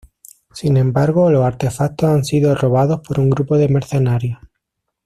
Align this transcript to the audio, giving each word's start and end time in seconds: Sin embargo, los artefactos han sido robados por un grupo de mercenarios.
Sin 0.51 0.77
embargo, 0.77 1.29
los 1.29 1.45
artefactos 1.45 2.09
han 2.09 2.25
sido 2.25 2.55
robados 2.55 3.01
por 3.07 3.19
un 3.19 3.29
grupo 3.29 3.59
de 3.59 3.69
mercenarios. 3.69 4.39